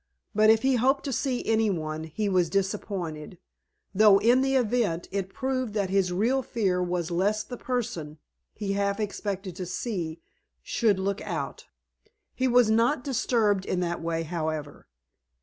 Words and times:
But, 0.33 0.49
if 0.49 0.63
he 0.63 0.77
hoped 0.77 1.03
to 1.03 1.13
see 1.13 1.45
anyone, 1.45 2.05
he 2.05 2.27
was 2.27 2.49
disappointed, 2.49 3.37
though, 3.93 4.17
in 4.17 4.41
the 4.41 4.55
event, 4.55 5.07
it 5.11 5.31
proved 5.31 5.75
that 5.75 5.91
his 5.91 6.11
real 6.11 6.41
fear 6.41 6.81
was 6.81 7.11
lest 7.11 7.49
the 7.49 7.55
person 7.57 8.17
he 8.51 8.73
half 8.73 8.99
expected 8.99 9.55
to 9.57 9.65
see 9.67 10.19
should 10.63 10.97
look 10.97 11.21
out. 11.21 11.67
He 12.33 12.47
was 12.47 12.71
not 12.71 13.03
disturbed 13.03 13.63
in 13.63 13.79
that 13.81 14.01
way, 14.01 14.23
however. 14.23 14.87